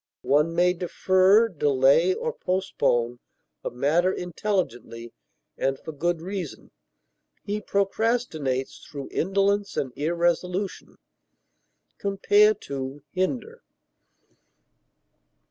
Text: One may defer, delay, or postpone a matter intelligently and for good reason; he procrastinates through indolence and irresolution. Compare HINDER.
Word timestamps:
One 0.25 0.55
may 0.55 0.73
defer, 0.73 1.47
delay, 1.47 2.15
or 2.15 2.33
postpone 2.33 3.19
a 3.63 3.69
matter 3.69 4.11
intelligently 4.11 5.13
and 5.59 5.77
for 5.77 5.91
good 5.91 6.23
reason; 6.23 6.71
he 7.43 7.61
procrastinates 7.61 8.81
through 8.83 9.09
indolence 9.11 9.77
and 9.77 9.93
irresolution. 9.95 10.95
Compare 11.99 12.55
HINDER. 13.13 13.61